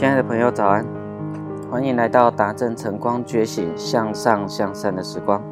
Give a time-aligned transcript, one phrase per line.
[0.00, 0.82] 亲爱的朋友，早安！
[1.70, 5.42] 欢迎来到达正晨光觉醒向上向善的时光。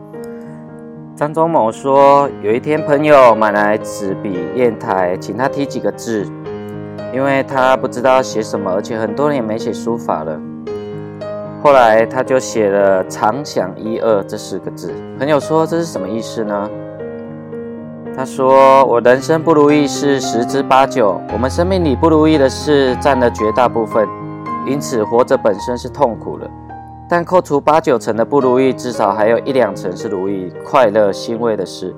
[1.14, 6.26] 张忠谋说，有一天朋友买来纸笔砚台，请他题几个字，
[7.12, 10.40] 因为他不知道写什么，而且很多人也没写书法了。
[11.62, 14.90] 后来他就写了“常想一二”这四个字。
[15.18, 16.70] 朋友说：“这是什么意思呢？”
[18.16, 24.08] 他说：“我人生不如意是十之八九，我们生命里不如意的事占了绝大部分。”
[24.68, 26.48] 因此，活着本身是痛苦的，
[27.08, 31.94] 但扣除八九成的不如意，至少还有一两成是如意、快乐、欣慰的事。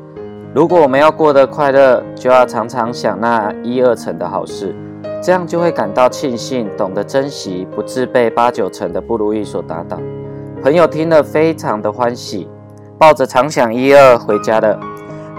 [0.54, 4.74] 如果我们要过得快乐，就要常常想那一二成的好事，
[5.20, 9.98] 这样就会感到庆幸，懂得珍惜，不自被八九成的不如意所打倒。
[10.62, 12.48] 朋友听了非常的欢喜，
[12.96, 14.78] 抱着常想一二回家了。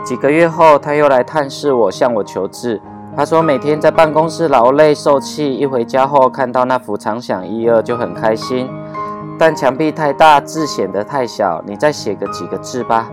[0.04, 2.82] 几个月后，他又来探视我，向我求治。
[3.16, 8.70] 他说：“每天在办公室劳累受气，一回家后看到那幅常想一二就很开心。
[9.38, 13.12] 但墙壁太大，字显得太小，你再写个几个字吧。”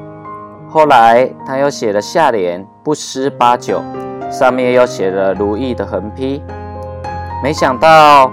[0.71, 3.83] 后来他又写了下联“不失八九”，
[4.31, 6.43] 上面又写了“如意”的横批。
[7.43, 8.31] 没想到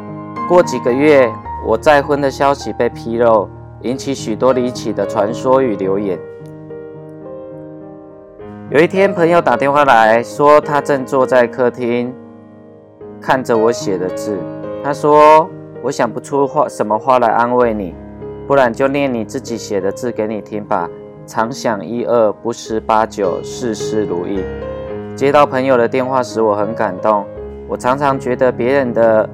[0.48, 1.32] 过几个月，
[1.66, 3.50] 我再婚的消息被披露，
[3.82, 6.20] 引起许多离奇的传说与流言。
[8.72, 12.12] 有一天，朋友打电话来说，他正坐在客厅
[13.22, 14.40] 看着我写的字。
[14.84, 15.48] 他说
[15.84, 17.94] ：“我想不出话什么话来安慰你，
[18.48, 20.90] 不然就念你自己写的字给你听吧。
[21.28, 24.44] 常想一二，不思八九，事事如意。”
[25.16, 27.24] 接到朋友的电话时，我很感动。
[27.68, 29.30] 我常常觉得别人的，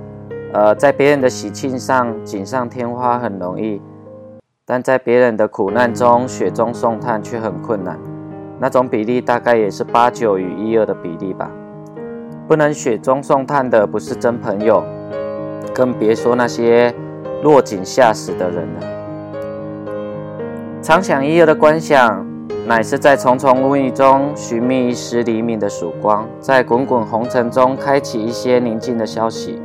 [0.52, 3.82] 呃，在别人的喜庆上锦上添花很容易，
[4.66, 7.98] 但在别人的苦难中雪中送炭却很困难。
[8.62, 11.50] 那种比例大概也是八九与一二的比例吧。
[12.48, 14.84] 不能雪中送炭的不是真朋友，
[15.74, 16.94] 更别说那些
[17.42, 18.82] 落井下石的人了。
[20.80, 22.24] 常想一二的观想，
[22.68, 29.60] 乃是在重重乌云中寻觅一丝黎明的曙光，在滚滚红尘中开启一些宁静的消息。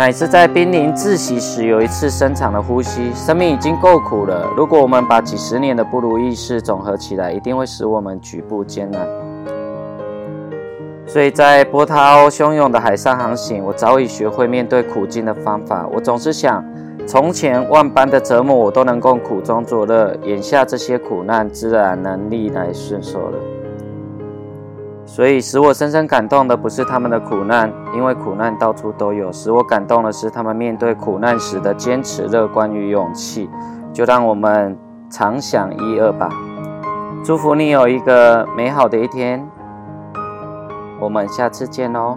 [0.00, 3.12] 乃是在濒临窒息时有一次深长的呼吸。
[3.12, 9.06] 生命已经够苦了，如果我们把几十年的不如意事总合起来，一定会使我们举步艰难。
[11.06, 15.86] 所以在波涛汹涌的海上航行，我早已学会面对苦境的方法。
[15.92, 16.64] 我总是想，
[17.06, 23.38] 从前万般的折磨我都能够苦中作乐，眼下这些苦难自然能逆来顺受了。
[25.10, 29.32] 所以使我深深感动的不是他们的苦难，因为苦难到处都有。
[29.32, 33.50] 使我感动的是他们面对苦难时的坚持、乐观与勇气。
[33.92, 34.78] 就让我们
[35.10, 36.28] 常想一二吧。
[37.24, 39.44] 祝福你有一个美好的一天。
[41.00, 42.16] 我们下次见喽。